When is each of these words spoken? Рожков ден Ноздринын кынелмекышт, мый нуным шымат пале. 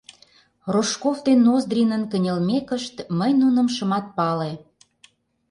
Рожков 0.73 1.17
ден 1.25 1.39
Ноздринын 1.47 2.03
кынелмекышт, 2.11 2.95
мый 3.19 3.31
нуным 3.41 3.67
шымат 3.75 4.05
пале. 4.15 4.51